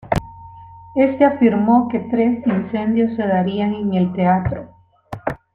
Este 0.95 1.23
afirmó 1.25 1.87
que 1.87 1.99
tres 1.99 2.41
incendios 2.47 3.15
se 3.15 3.21
darían 3.21 3.75
en 3.75 3.93
el 3.93 4.11
teatro. 4.13 4.71